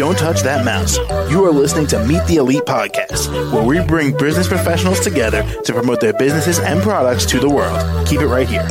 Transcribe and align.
Don't 0.00 0.16
touch 0.16 0.40
that 0.44 0.64
mouse. 0.64 0.96
You 1.30 1.44
are 1.44 1.52
listening 1.52 1.86
to 1.88 2.02
Meet 2.06 2.24
the 2.24 2.36
Elite 2.36 2.62
podcast, 2.62 3.30
where 3.52 3.62
we 3.62 3.86
bring 3.86 4.16
business 4.16 4.48
professionals 4.48 4.98
together 5.00 5.42
to 5.64 5.74
promote 5.74 6.00
their 6.00 6.14
businesses 6.14 6.58
and 6.58 6.80
products 6.80 7.26
to 7.26 7.38
the 7.38 7.50
world. 7.50 8.06
Keep 8.06 8.22
it 8.22 8.26
right 8.26 8.48
here. 8.48 8.62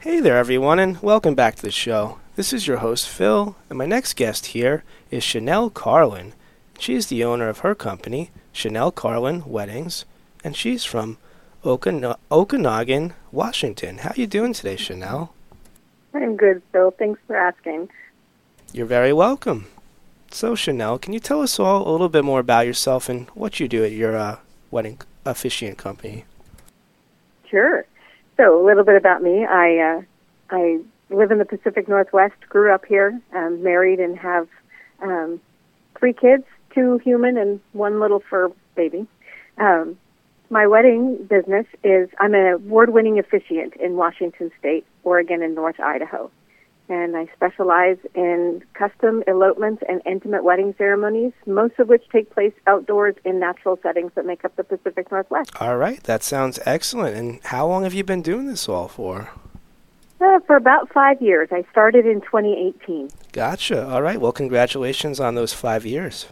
Hey 0.00 0.18
there, 0.18 0.36
everyone, 0.36 0.80
and 0.80 1.00
welcome 1.00 1.36
back 1.36 1.54
to 1.54 1.62
the 1.62 1.70
show. 1.70 2.18
This 2.34 2.52
is 2.52 2.66
your 2.66 2.78
host, 2.78 3.08
Phil, 3.08 3.54
and 3.70 3.78
my 3.78 3.86
next 3.86 4.16
guest 4.16 4.46
here 4.46 4.82
is 5.12 5.22
Chanelle 5.22 5.72
Carlin. 5.72 6.32
She 6.80 6.94
is 6.96 7.06
the 7.06 7.22
owner 7.22 7.48
of 7.48 7.60
her 7.60 7.76
company, 7.76 8.32
Chanelle 8.52 8.92
Carlin 8.92 9.44
Weddings, 9.46 10.04
and 10.42 10.56
she's 10.56 10.84
from 10.84 11.16
Okana- 11.62 12.18
Okanogan, 12.28 13.12
Washington. 13.30 13.98
How 13.98 14.10
are 14.10 14.20
you 14.20 14.26
doing 14.26 14.52
today, 14.52 14.74
Chanelle? 14.74 15.28
I'm 16.22 16.36
good, 16.36 16.62
Phil. 16.72 16.90
Thanks 16.92 17.20
for 17.26 17.36
asking. 17.36 17.88
You're 18.72 18.86
very 18.86 19.12
welcome. 19.12 19.66
So, 20.30 20.54
Chanelle, 20.54 21.00
can 21.00 21.12
you 21.12 21.20
tell 21.20 21.40
us 21.40 21.58
all 21.58 21.88
a 21.88 21.90
little 21.90 22.08
bit 22.08 22.24
more 22.24 22.40
about 22.40 22.66
yourself 22.66 23.08
and 23.08 23.28
what 23.30 23.60
you 23.60 23.68
do 23.68 23.84
at 23.84 23.92
your 23.92 24.16
uh, 24.16 24.38
wedding 24.70 25.00
officiant 25.24 25.78
company? 25.78 26.24
Sure. 27.48 27.86
So, 28.36 28.62
a 28.62 28.64
little 28.64 28.84
bit 28.84 28.96
about 28.96 29.22
me. 29.22 29.44
I 29.44 29.78
uh, 29.78 30.02
I 30.50 30.80
live 31.10 31.30
in 31.30 31.38
the 31.38 31.44
Pacific 31.44 31.88
Northwest. 31.88 32.34
Grew 32.48 32.72
up 32.74 32.84
here. 32.84 33.18
Um, 33.34 33.62
married 33.62 34.00
and 34.00 34.18
have 34.18 34.48
um, 35.00 35.40
three 35.98 36.12
kids: 36.12 36.44
two 36.74 36.98
human 36.98 37.38
and 37.38 37.60
one 37.72 38.00
little 38.00 38.20
fur 38.20 38.52
baby. 38.74 39.06
Um, 39.58 39.96
my 40.50 40.66
wedding 40.66 41.24
business 41.24 41.66
is 41.82 42.08
I'm 42.20 42.34
an 42.34 42.46
award-winning 42.46 43.18
officiant 43.18 43.74
in 43.76 43.96
Washington 43.96 44.52
State, 44.58 44.86
Oregon, 45.06 45.42
and 45.42 45.54
North 45.54 45.78
Idaho. 45.80 46.30
And 46.88 47.16
I 47.16 47.26
specialize 47.34 47.96
in 48.14 48.62
custom 48.74 49.24
elopements 49.26 49.82
and 49.88 50.00
intimate 50.06 50.44
wedding 50.44 50.74
ceremonies, 50.78 51.32
most 51.46 51.78
of 51.78 51.88
which 51.88 52.02
take 52.10 52.30
place 52.30 52.52
outdoors 52.66 53.16
in 53.24 53.40
natural 53.40 53.78
settings 53.82 54.12
that 54.14 54.24
make 54.24 54.44
up 54.44 54.54
the 54.56 54.62
Pacific 54.64 55.10
Northwest. 55.10 55.50
All 55.60 55.76
right, 55.76 56.02
that 56.04 56.22
sounds 56.22 56.60
excellent. 56.64 57.16
And 57.16 57.40
how 57.44 57.66
long 57.66 57.82
have 57.84 57.94
you 57.94 58.04
been 58.04 58.22
doing 58.22 58.46
this 58.46 58.68
all 58.68 58.88
for? 58.88 59.30
Uh, 60.20 60.38
for 60.46 60.56
about 60.56 60.92
five 60.92 61.20
years. 61.20 61.48
I 61.50 61.64
started 61.70 62.06
in 62.06 62.20
2018. 62.20 63.10
Gotcha. 63.32 63.86
All 63.88 64.00
right. 64.00 64.20
Well, 64.20 64.32
congratulations 64.32 65.20
on 65.20 65.34
those 65.34 65.52
five 65.52 65.84
years. 65.84 66.26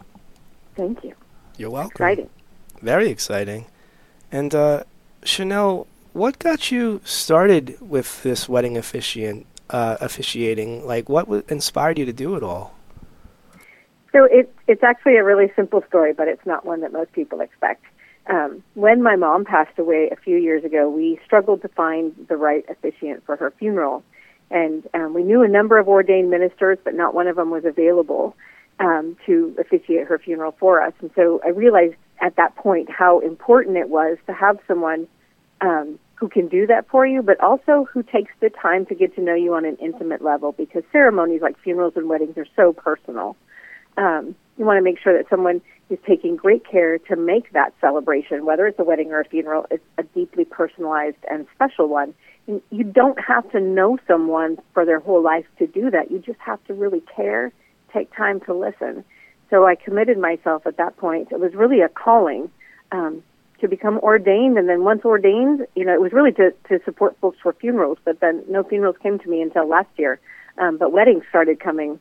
Thank 0.74 1.04
you. 1.04 1.14
You're 1.58 1.70
welcome. 1.70 1.90
Exciting. 1.90 2.30
Very 2.80 3.08
exciting. 3.08 3.66
And 4.32 4.54
uh, 4.54 4.84
Chanelle, 5.22 5.86
what 6.14 6.38
got 6.38 6.70
you 6.70 7.00
started 7.04 7.76
with 7.80 8.22
this 8.22 8.48
wedding 8.48 8.78
officiant 8.78 9.46
uh, 9.68 9.96
officiating? 10.00 10.86
Like, 10.86 11.08
what 11.08 11.26
w- 11.26 11.42
inspired 11.48 11.98
you 11.98 12.06
to 12.06 12.12
do 12.12 12.36
it 12.36 12.42
all? 12.42 12.74
So 14.12 14.24
it, 14.24 14.54
it's 14.68 14.84
actually 14.84 15.16
a 15.16 15.24
really 15.24 15.52
simple 15.56 15.82
story, 15.88 16.12
but 16.12 16.28
it's 16.28 16.46
not 16.46 16.64
one 16.64 16.80
that 16.82 16.92
most 16.92 17.12
people 17.12 17.40
expect. 17.40 17.84
Um, 18.30 18.62
when 18.74 19.02
my 19.02 19.16
mom 19.16 19.44
passed 19.44 19.76
away 19.76 20.08
a 20.10 20.16
few 20.16 20.36
years 20.36 20.64
ago, 20.64 20.88
we 20.88 21.20
struggled 21.26 21.62
to 21.62 21.68
find 21.68 22.14
the 22.28 22.36
right 22.36 22.64
officiant 22.68 23.26
for 23.26 23.36
her 23.36 23.52
funeral. 23.58 24.04
And 24.52 24.86
um, 24.94 25.14
we 25.14 25.24
knew 25.24 25.42
a 25.42 25.48
number 25.48 25.78
of 25.78 25.88
ordained 25.88 26.30
ministers, 26.30 26.78
but 26.84 26.94
not 26.94 27.12
one 27.12 27.26
of 27.26 27.34
them 27.34 27.50
was 27.50 27.64
available 27.64 28.36
um, 28.78 29.16
to 29.26 29.54
officiate 29.58 30.06
her 30.06 30.18
funeral 30.18 30.54
for 30.60 30.80
us. 30.80 30.92
And 31.00 31.10
so 31.16 31.40
I 31.44 31.48
realized 31.48 31.96
at 32.20 32.36
that 32.36 32.54
point 32.54 32.88
how 32.88 33.18
important 33.18 33.76
it 33.76 33.88
was 33.88 34.16
to 34.26 34.32
have 34.32 34.60
someone 34.68 35.08
um, 35.60 35.98
who 36.14 36.28
can 36.28 36.48
do 36.48 36.66
that 36.66 36.88
for 36.88 37.06
you, 37.06 37.22
but 37.22 37.40
also 37.40 37.88
who 37.92 38.02
takes 38.02 38.32
the 38.40 38.50
time 38.50 38.86
to 38.86 38.94
get 38.94 39.14
to 39.16 39.20
know 39.20 39.34
you 39.34 39.54
on 39.54 39.64
an 39.64 39.76
intimate 39.76 40.22
level 40.22 40.52
because 40.52 40.82
ceremonies 40.92 41.42
like 41.42 41.58
funerals 41.58 41.94
and 41.96 42.08
weddings 42.08 42.36
are 42.36 42.46
so 42.56 42.72
personal. 42.72 43.36
Um, 43.96 44.34
you 44.56 44.64
want 44.64 44.78
to 44.78 44.82
make 44.82 44.98
sure 44.98 45.16
that 45.16 45.28
someone 45.28 45.61
is 45.90 45.98
taking 46.06 46.36
great 46.36 46.64
care 46.68 46.98
to 46.98 47.16
make 47.16 47.52
that 47.52 47.74
celebration, 47.80 48.44
whether 48.44 48.66
it's 48.66 48.78
a 48.78 48.84
wedding 48.84 49.12
or 49.12 49.20
a 49.20 49.24
funeral, 49.24 49.66
it's 49.70 49.84
a 49.98 50.02
deeply 50.02 50.44
personalized 50.44 51.16
and 51.30 51.46
special 51.55 51.89
one. 51.89 52.14
And 52.46 52.62
you 52.70 52.84
don't 52.84 53.18
have 53.20 53.50
to 53.52 53.60
know 53.60 53.98
someone 54.06 54.58
for 54.72 54.84
their 54.84 55.00
whole 55.00 55.22
life 55.22 55.46
to 55.58 55.66
do 55.66 55.90
that. 55.90 56.10
You 56.10 56.18
just 56.18 56.40
have 56.40 56.62
to 56.64 56.74
really 56.74 57.02
care, 57.14 57.52
take 57.92 58.14
time 58.14 58.40
to 58.40 58.55
listen. 58.55 59.05
So 59.50 59.66
I 59.66 59.74
committed 59.74 60.18
myself 60.18 60.66
at 60.66 60.77
that 60.77 60.96
point. 60.96 61.28
It 61.30 61.40
was 61.40 61.55
really 61.55 61.80
a 61.80 61.89
calling 61.89 62.50
um, 62.92 63.22
to 63.60 63.68
become 63.68 63.98
ordained, 63.98 64.58
and 64.58 64.68
then 64.68 64.84
once 64.84 65.04
ordained, 65.04 65.66
you 65.74 65.84
know, 65.84 65.94
it 65.94 66.00
was 66.00 66.12
really 66.12 66.32
to 66.32 66.52
to 66.68 66.80
support 66.84 67.16
folks 67.20 67.38
for 67.42 67.52
funerals. 67.52 67.98
But 68.04 68.20
then 68.20 68.44
no 68.48 68.62
funerals 68.62 68.96
came 69.02 69.18
to 69.18 69.28
me 69.28 69.42
until 69.42 69.68
last 69.68 69.90
year. 69.96 70.20
Um, 70.58 70.78
but 70.78 70.92
weddings 70.92 71.24
started 71.28 71.58
coming 71.60 71.98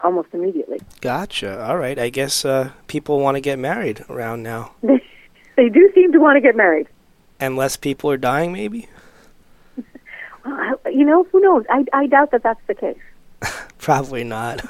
almost 0.00 0.28
immediately. 0.32 0.80
Gotcha. 1.00 1.64
All 1.64 1.78
right. 1.78 1.98
I 1.98 2.10
guess 2.10 2.44
uh, 2.44 2.70
people 2.86 3.20
want 3.20 3.36
to 3.36 3.40
get 3.40 3.58
married 3.58 4.04
around 4.08 4.42
now. 4.42 4.72
they 4.82 5.68
do 5.68 5.90
seem 5.94 6.12
to 6.12 6.18
want 6.18 6.36
to 6.36 6.40
get 6.40 6.56
married. 6.56 6.88
And 7.40 7.56
less 7.56 7.76
people 7.76 8.10
are 8.10 8.16
dying, 8.16 8.52
maybe? 8.52 8.88
Uh, 10.44 10.74
you 10.92 11.04
know, 11.04 11.24
who 11.24 11.40
knows? 11.40 11.64
I, 11.70 11.84
I 11.92 12.06
doubt 12.06 12.30
that 12.32 12.42
that's 12.42 12.60
the 12.66 12.74
case. 12.74 12.98
Probably 13.78 14.24
not. 14.24 14.62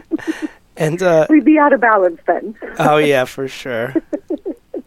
and 0.76 1.02
uh, 1.02 1.26
we'd 1.28 1.44
be 1.44 1.58
out 1.58 1.72
of 1.72 1.80
balance 1.80 2.20
then. 2.26 2.54
oh 2.78 2.96
yeah, 2.98 3.24
for 3.24 3.48
sure. 3.48 3.94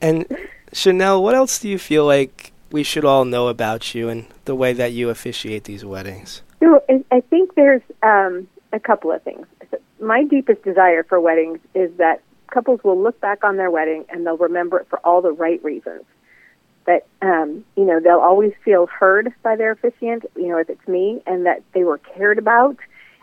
And 0.02 0.26
Chanelle, 0.74 1.22
what 1.22 1.36
else 1.36 1.60
do 1.60 1.70
you 1.70 1.80
feel 1.80 2.06
like 2.06 2.52
we 2.72 2.84
should 2.84 3.06
all 3.06 3.26
know 3.26 3.48
about 3.48 3.96
you 3.96 4.10
and 4.10 4.28
the 4.46 4.56
way 4.56 4.74
that 4.74 4.92
you 4.92 5.10
officiate 5.10 5.64
these 5.64 5.86
weddings? 5.86 6.42
So 6.60 6.82
I 7.12 7.22
think 7.22 7.56
there's 7.56 7.82
um, 8.04 8.48
a 8.74 8.80
couple 8.80 9.12
of 9.12 9.22
things. 9.24 9.46
My 10.00 10.24
deepest 10.24 10.64
desire 10.64 11.04
for 11.04 11.20
weddings 11.20 11.60
is 11.74 11.92
that 11.98 12.22
couples 12.52 12.84
will 12.84 13.02
look 13.02 13.20
back 13.20 13.44
on 13.44 13.58
their 13.58 13.72
wedding 13.72 14.06
and 14.10 14.26
they'll 14.26 14.38
remember 14.38 14.80
it 14.80 14.88
for 14.90 15.00
all 15.06 15.22
the 15.22 15.32
right 15.32 15.64
reasons. 15.64 16.04
That 16.86 17.06
um, 17.22 17.66
you 17.76 17.84
know 17.84 18.00
they'll 18.00 18.20
always 18.20 18.54
feel 18.64 18.88
heard 18.88 19.34
by 19.44 19.58
their 19.58 19.72
officiant, 19.72 20.26
you 20.38 20.48
know 20.48 20.58
if 20.58 20.70
it's 20.70 20.88
me, 20.88 21.22
and 21.28 21.46
that 21.46 21.62
they 21.74 21.84
were 21.84 21.98
cared 21.98 22.38
about, 22.38 22.78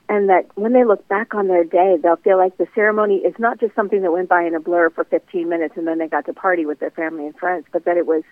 and 0.08 0.28
that 0.28 0.46
when 0.54 0.72
they 0.72 0.84
look 0.84 1.06
back 1.08 1.34
on 1.34 1.48
their 1.48 1.64
day, 1.64 1.96
they'll 2.02 2.16
feel 2.16 2.36
like 2.36 2.56
the 2.58 2.66
ceremony 2.74 3.16
is 3.16 3.34
not 3.38 3.58
just 3.58 3.74
something 3.74 4.02
that 4.02 4.12
went 4.12 4.28
by 4.28 4.42
in 4.44 4.54
a 4.54 4.60
blur 4.60 4.90
for 4.90 5.04
15 5.04 5.48
minutes 5.48 5.74
and 5.76 5.86
then 5.86 5.98
they 5.98 6.08
got 6.08 6.26
to 6.26 6.32
party 6.32 6.66
with 6.66 6.78
their 6.80 6.90
family 6.90 7.26
and 7.26 7.36
friends, 7.36 7.66
but 7.72 7.84
that 7.84 7.96
it 7.96 8.06
was 8.06 8.22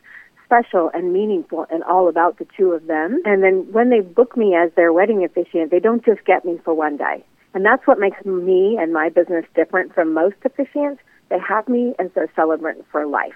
special 0.44 0.90
and 0.92 1.12
meaningful 1.12 1.66
and 1.70 1.82
all 1.84 2.08
about 2.08 2.38
the 2.38 2.46
two 2.56 2.72
of 2.72 2.86
them. 2.86 3.22
And 3.24 3.42
then 3.42 3.72
when 3.72 3.88
they 3.88 4.00
book 4.00 4.36
me 4.36 4.54
as 4.54 4.70
their 4.74 4.92
wedding 4.92 5.24
officiant, 5.24 5.70
they 5.70 5.80
don't 5.80 6.04
just 6.04 6.24
get 6.24 6.44
me 6.44 6.60
for 6.62 6.74
one 6.74 6.98
day. 6.98 7.24
And 7.54 7.64
that's 7.64 7.86
what 7.86 7.98
makes 7.98 8.22
me 8.24 8.76
and 8.78 8.92
my 8.92 9.08
business 9.08 9.44
different 9.54 9.94
from 9.94 10.12
most 10.12 10.36
officiants. 10.40 10.98
They 11.30 11.38
have 11.38 11.68
me 11.68 11.94
as 11.98 12.10
their 12.14 12.30
celebrant 12.36 12.84
for 12.90 13.06
life. 13.06 13.34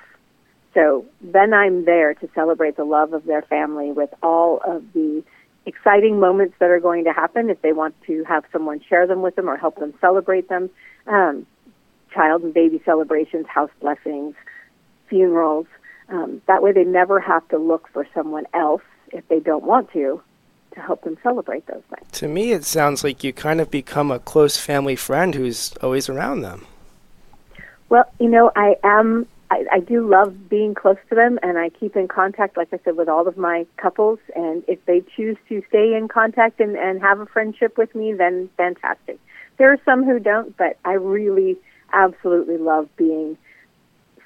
So 0.74 1.06
then 1.22 1.54
I'm 1.54 1.86
there 1.86 2.12
to 2.12 2.28
celebrate 2.34 2.76
the 2.76 2.84
love 2.84 3.14
of 3.14 3.24
their 3.24 3.42
family 3.42 3.92
with 3.92 4.10
all 4.22 4.60
of 4.66 4.84
the 4.92 5.24
exciting 5.66 6.18
moments 6.20 6.54
that 6.60 6.70
are 6.70 6.80
going 6.80 7.04
to 7.04 7.12
happen 7.12 7.50
if 7.50 7.60
they 7.60 7.72
want 7.72 7.94
to 8.06 8.24
have 8.24 8.44
someone 8.52 8.80
share 8.88 9.06
them 9.06 9.20
with 9.20 9.36
them 9.36 9.48
or 9.48 9.56
help 9.56 9.76
them 9.76 9.92
celebrate 10.00 10.48
them. 10.48 10.70
Um, 11.06 11.46
child 12.14 12.42
and 12.42 12.54
baby 12.54 12.80
celebrations, 12.84 13.46
house 13.46 13.70
blessings, 13.80 14.34
funerals. 15.08 15.66
Um, 16.08 16.40
that 16.46 16.62
way 16.62 16.72
they 16.72 16.84
never 16.84 17.20
have 17.20 17.46
to 17.48 17.58
look 17.58 17.88
for 17.92 18.06
someone 18.14 18.46
else 18.54 18.82
if 19.12 19.26
they 19.28 19.40
don't 19.40 19.64
want 19.64 19.92
to 19.92 20.22
to 20.74 20.80
help 20.80 21.02
them 21.02 21.16
celebrate 21.22 21.66
those 21.66 21.82
things. 21.88 22.10
To 22.12 22.28
me, 22.28 22.52
it 22.52 22.64
sounds 22.64 23.02
like 23.02 23.24
you 23.24 23.32
kind 23.32 23.60
of 23.60 23.70
become 23.70 24.10
a 24.10 24.18
close 24.18 24.56
family 24.56 24.94
friend 24.94 25.34
who's 25.34 25.72
always 25.82 26.08
around 26.08 26.42
them. 26.42 26.66
Well, 27.88 28.04
you 28.20 28.28
know, 28.28 28.52
I 28.54 28.76
am 28.84 29.26
I, 29.50 29.64
I 29.72 29.80
do 29.80 30.08
love 30.08 30.48
being 30.48 30.74
close 30.74 30.96
to 31.08 31.14
them, 31.14 31.38
and 31.42 31.56
I 31.58 31.68
keep 31.68 31.96
in 31.96 32.08
contact, 32.08 32.56
like 32.56 32.68
I 32.72 32.78
said, 32.84 32.96
with 32.96 33.08
all 33.08 33.28
of 33.28 33.36
my 33.36 33.66
couples. 33.76 34.18
And 34.34 34.64
if 34.66 34.84
they 34.86 35.02
choose 35.16 35.36
to 35.48 35.62
stay 35.68 35.94
in 35.94 36.08
contact 36.08 36.60
and, 36.60 36.76
and 36.76 37.00
have 37.00 37.20
a 37.20 37.26
friendship 37.26 37.78
with 37.78 37.94
me, 37.94 38.12
then 38.12 38.50
fantastic. 38.56 39.20
There 39.58 39.72
are 39.72 39.78
some 39.84 40.04
who 40.04 40.18
don't, 40.18 40.56
but 40.56 40.78
I 40.84 40.92
really 40.92 41.56
absolutely 41.92 42.58
love 42.58 42.88
being 42.96 43.38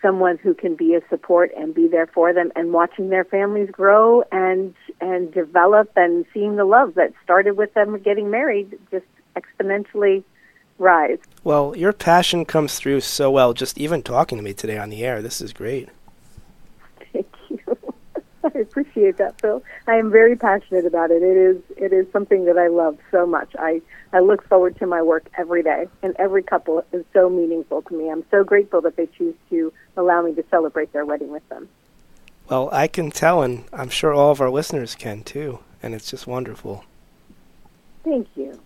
someone 0.03 0.39
who 0.39 0.55
can 0.55 0.75
be 0.75 0.95
a 0.95 1.01
support 1.09 1.51
and 1.57 1.75
be 1.75 1.87
there 1.87 2.07
for 2.07 2.33
them 2.33 2.51
and 2.57 2.73
watching 2.73 3.11
their 3.11 3.25
families 3.25 3.69
grow 3.71 4.23
and 4.33 4.75
and 5.01 5.33
develop 5.33 5.91
and 5.97 6.25
seeing 6.33 6.57
the 6.57 6.65
love 6.65 6.95
that 6.95 7.13
started 7.23 7.57
with 7.59 7.73
them 7.75 7.99
getting 7.99 8.31
married 8.31 8.79
just 8.91 9.05
exponentially 9.37 10.25
rise. 10.81 11.19
Well, 11.45 11.77
your 11.77 11.93
passion 11.93 12.45
comes 12.45 12.79
through 12.79 13.03
so 13.03 13.31
well 13.31 13.53
just 13.53 13.79
even 13.79 14.03
talking 14.03 14.39
to 14.39 14.45
me 14.45 14.55
today 14.55 14.79
on 14.79 14.91
the 14.91 15.05
air. 15.05 15.23
This 15.23 15.41
is 15.41 15.53
great. 15.53 15.89
Thank 17.13 17.29
you. 17.49 17.59
I 18.45 18.59
appreciate 18.59 19.19
that, 19.19 19.41
Phil. 19.41 19.63
I 19.87 19.97
am 19.97 20.11
very 20.11 20.35
passionate 20.35 20.87
about 20.87 21.11
it. 21.11 21.23
It 21.23 21.37
is 21.37 21.63
it 21.77 21.93
is 21.93 22.11
something 22.13 22.47
that 22.47 22.57
I 22.57 22.69
love 22.69 22.99
so 23.11 23.27
much. 23.27 23.55
I 23.59 23.83
I 24.13 24.21
look 24.21 24.47
forward 24.49 24.79
to 24.79 24.87
my 24.87 25.03
work 25.03 25.29
every 25.37 25.63
day, 25.63 25.87
and 26.03 26.17
every 26.19 26.43
couple 26.43 26.83
is 26.93 27.05
so 27.13 27.29
meaningful 27.29 27.83
to 27.83 27.95
me. 27.95 28.11
I'm 28.11 28.25
so 28.31 28.43
grateful 28.43 28.81
that 28.81 28.97
they 28.97 29.07
choose 29.07 29.35
to 29.51 29.73
allow 29.97 30.23
me 30.23 30.35
to 30.35 30.45
celebrate 30.51 30.93
their 30.93 31.05
wedding 31.05 31.31
with 31.31 31.47
them. 31.51 31.69
Well, 32.49 32.69
I 32.73 32.89
can 32.89 33.11
tell, 33.11 33.43
and 33.43 33.65
I'm 33.73 33.91
sure 33.91 34.13
all 34.13 34.33
of 34.33 34.41
our 34.41 34.51
listeners 34.51 34.97
can 34.97 35.23
too, 35.23 35.61
and 35.83 35.95
it's 35.95 36.11
just 36.11 36.27
wonderful. 36.27 36.85
Thank 38.03 38.27
you. 38.35 38.59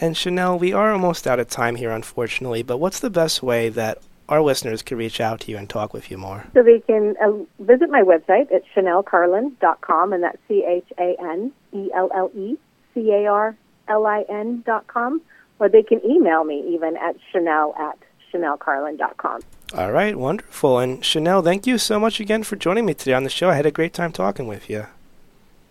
And 0.00 0.14
Chanelle, 0.14 0.58
we 0.58 0.72
are 0.72 0.92
almost 0.92 1.26
out 1.26 1.38
of 1.38 1.48
time 1.48 1.76
here, 1.76 1.90
unfortunately, 1.90 2.62
but 2.62 2.78
what's 2.78 3.00
the 3.00 3.10
best 3.10 3.42
way 3.42 3.68
that 3.68 3.98
our 4.30 4.40
listeners 4.40 4.80
can 4.80 4.96
reach 4.96 5.20
out 5.20 5.40
to 5.40 5.50
you 5.50 5.58
and 5.58 5.68
talk 5.68 5.92
with 5.92 6.10
you 6.10 6.16
more? 6.16 6.46
So 6.54 6.62
they 6.62 6.80
can 6.80 7.16
uh, 7.22 7.32
visit 7.58 7.90
my 7.90 8.00
website 8.02 8.50
at 8.50 8.62
chanellecarlin.com, 8.74 10.12
and 10.14 10.22
that's 10.22 10.38
C 10.48 10.64
H 10.66 10.86
A 10.98 11.16
N 11.20 11.52
E 11.72 11.90
L 11.94 12.10
L 12.14 12.30
E 12.34 12.56
C 12.94 13.10
A 13.10 13.26
R 13.26 13.54
L 13.88 14.06
I 14.06 14.24
N.com, 14.28 15.20
or 15.58 15.68
they 15.68 15.82
can 15.82 16.00
email 16.02 16.44
me 16.44 16.64
even 16.72 16.96
at 16.96 17.16
chanelle 17.34 17.78
at 17.78 17.98
chanellecarlin.com. 18.32 19.42
All 19.74 19.92
right, 19.92 20.16
wonderful. 20.16 20.78
And 20.78 21.02
Chanelle, 21.02 21.44
thank 21.44 21.66
you 21.66 21.76
so 21.76 22.00
much 22.00 22.20
again 22.20 22.42
for 22.42 22.56
joining 22.56 22.86
me 22.86 22.94
today 22.94 23.12
on 23.12 23.24
the 23.24 23.30
show. 23.30 23.50
I 23.50 23.54
had 23.54 23.66
a 23.66 23.70
great 23.70 23.92
time 23.92 24.12
talking 24.12 24.46
with 24.46 24.70
you. 24.70 24.86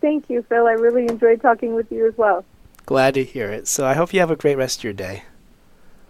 Thank 0.01 0.29
you, 0.29 0.43
Phil. 0.43 0.67
I 0.67 0.73
really 0.73 1.07
enjoyed 1.07 1.41
talking 1.41 1.73
with 1.73 1.91
you 1.91 2.07
as 2.07 2.17
well. 2.17 2.45
Glad 2.89 3.13
to 3.13 3.23
hear 3.23 3.51
it. 3.51 3.67
So 3.67 3.85
I 3.85 3.93
hope 3.93 4.15
you 4.15 4.19
have 4.19 4.31
a 4.31 4.35
great 4.35 4.57
rest 4.57 4.79
of 4.79 4.83
your 4.83 4.93
day. 4.93 5.21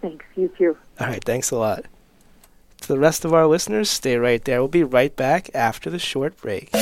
Thanks. 0.00 0.24
You 0.34 0.50
too. 0.56 0.78
All 0.98 1.08
right, 1.08 1.22
thanks 1.22 1.50
a 1.50 1.56
lot. 1.56 1.84
To 2.80 2.88
the 2.88 2.98
rest 2.98 3.26
of 3.26 3.34
our 3.34 3.46
listeners, 3.46 3.90
stay 3.90 4.16
right 4.16 4.42
there. 4.42 4.60
We'll 4.60 4.68
be 4.68 4.82
right 4.82 5.14
back 5.14 5.50
after 5.54 5.90
the 5.90 5.98
short 5.98 6.38
break. 6.38 6.72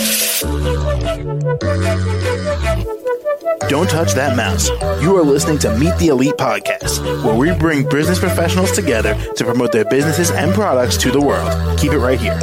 Don't 3.68 3.90
touch 3.90 4.12
that 4.12 4.34
mouse. 4.36 4.68
You 5.02 5.16
are 5.16 5.24
listening 5.24 5.58
to 5.58 5.76
Meet 5.76 5.96
the 5.98 6.10
Elite 6.10 6.36
Podcast, 6.36 7.24
where 7.24 7.34
we 7.34 7.52
bring 7.58 7.88
business 7.88 8.20
professionals 8.20 8.70
together 8.70 9.16
to 9.34 9.44
promote 9.44 9.72
their 9.72 9.84
businesses 9.84 10.30
and 10.30 10.54
products 10.54 10.96
to 10.98 11.10
the 11.10 11.20
world. 11.20 11.76
Keep 11.76 11.90
it 11.90 11.98
right 11.98 12.20
here. 12.20 12.38